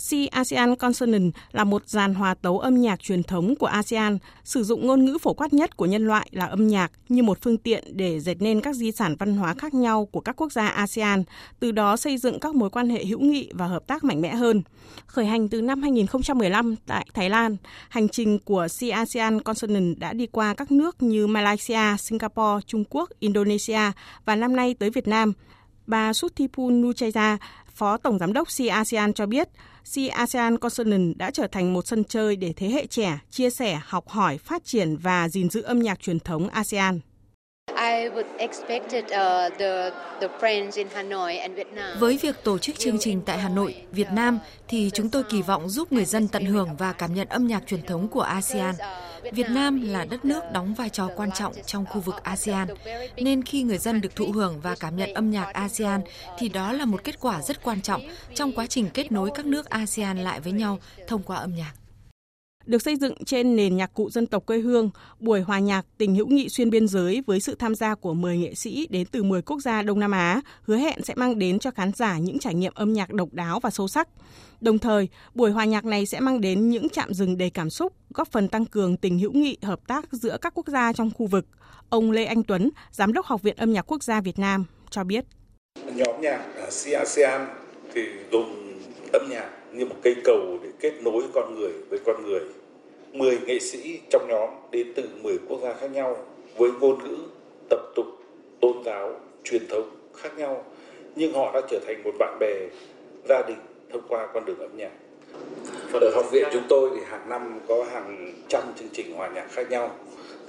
[0.00, 4.64] Si ASEAN Consonant là một dàn hòa tấu âm nhạc truyền thống của ASEAN, sử
[4.64, 7.58] dụng ngôn ngữ phổ quát nhất của nhân loại là âm nhạc như một phương
[7.58, 10.68] tiện để dệt nên các di sản văn hóa khác nhau của các quốc gia
[10.68, 11.24] ASEAN,
[11.60, 14.34] từ đó xây dựng các mối quan hệ hữu nghị và hợp tác mạnh mẽ
[14.34, 14.62] hơn.
[15.06, 17.56] Khởi hành từ năm 2015 tại Thái Lan,
[17.88, 22.84] hành trình của Si ASEAN Consonant đã đi qua các nước như Malaysia, Singapore, Trung
[22.90, 23.92] Quốc, Indonesia
[24.24, 25.32] và năm nay tới Việt Nam.
[25.86, 27.38] Bà Suthipun Nuchaya,
[27.78, 29.48] Phó Tổng Giám đốc Si ASEAN cho biết,
[29.84, 33.80] Si ASEAN Consonant đã trở thành một sân chơi để thế hệ trẻ chia sẻ,
[33.84, 37.00] học hỏi, phát triển và gìn giữ âm nhạc truyền thống ASEAN.
[41.98, 45.42] Với việc tổ chức chương trình tại Hà Nội, Việt Nam thì chúng tôi kỳ
[45.42, 48.74] vọng giúp người dân tận hưởng và cảm nhận âm nhạc truyền thống của ASEAN.
[49.32, 52.68] Việt Nam là đất nước đóng vai trò quan trọng trong khu vực ASEAN,
[53.16, 56.00] nên khi người dân được thụ hưởng và cảm nhận âm nhạc ASEAN
[56.38, 58.02] thì đó là một kết quả rất quan trọng
[58.34, 61.72] trong quá trình kết nối các nước ASEAN lại với nhau thông qua âm nhạc
[62.68, 66.14] được xây dựng trên nền nhạc cụ dân tộc quê hương, buổi hòa nhạc tình
[66.14, 69.22] hữu nghị xuyên biên giới với sự tham gia của 10 nghệ sĩ đến từ
[69.22, 72.38] 10 quốc gia Đông Nam Á, hứa hẹn sẽ mang đến cho khán giả những
[72.38, 74.08] trải nghiệm âm nhạc độc đáo và sâu sắc.
[74.60, 77.92] Đồng thời, buổi hòa nhạc này sẽ mang đến những chạm dừng đầy cảm xúc,
[78.14, 81.26] góp phần tăng cường tình hữu nghị hợp tác giữa các quốc gia trong khu
[81.26, 81.46] vực.
[81.88, 85.04] Ông Lê Anh Tuấn, Giám đốc Học viện Âm nhạc Quốc gia Việt Nam, cho
[85.04, 85.24] biết.
[85.94, 86.44] Nhóm nhạc
[86.88, 87.46] ASEAN
[87.94, 88.78] thì dùng
[89.12, 92.37] âm nhạc như một cây cầu để kết nối con người với con người
[93.12, 96.16] 10 nghệ sĩ trong nhóm đến từ 10 quốc gia khác nhau
[96.56, 97.16] với ngôn ngữ,
[97.70, 98.06] tập tục,
[98.60, 100.64] tôn giáo, truyền thống khác nhau
[101.16, 102.54] nhưng họ đã trở thành một bạn bè,
[103.28, 103.56] gia đình
[103.92, 104.92] thông qua con đường âm nhạc.
[105.92, 109.46] Ở học viện chúng tôi thì hàng năm có hàng trăm chương trình hòa nhạc
[109.50, 109.96] khác nhau.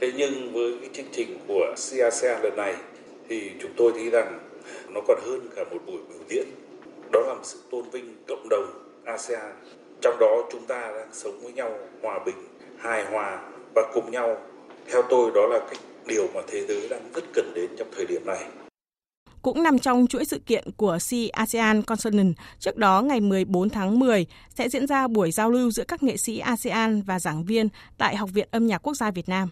[0.00, 2.74] Thế nhưng với cái chương trình của CACA lần này
[3.28, 4.38] thì chúng tôi thấy rằng
[4.88, 6.46] nó còn hơn cả một buổi biểu diễn.
[7.12, 8.66] Đó là một sự tôn vinh cộng đồng
[9.04, 9.52] ASEAN.
[10.02, 11.70] Trong đó chúng ta đang sống với nhau
[12.02, 12.36] hòa bình
[12.78, 13.42] hài hòa
[13.74, 14.36] và cùng nhau
[14.86, 18.06] theo tôi đó là cái điều mà thế giới đang rất cần đến trong thời
[18.06, 18.44] điểm này.
[19.42, 23.98] Cũng nằm trong chuỗi sự kiện của Si ASEAN Consonant, trước đó ngày 14 tháng
[23.98, 27.68] 10 sẽ diễn ra buổi giao lưu giữa các nghệ sĩ ASEAN và giảng viên
[27.98, 29.48] tại Học viện Âm nhạc Quốc gia Việt Nam.